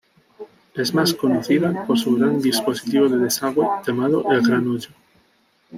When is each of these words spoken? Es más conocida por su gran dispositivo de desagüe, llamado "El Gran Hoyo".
Es 0.73 0.95
más 0.95 1.13
conocida 1.13 1.85
por 1.85 1.95
su 1.99 2.15
gran 2.15 2.41
dispositivo 2.41 3.07
de 3.07 3.19
desagüe, 3.19 3.67
llamado 3.85 4.31
"El 4.31 4.41
Gran 4.41 4.67
Hoyo". 4.67 4.89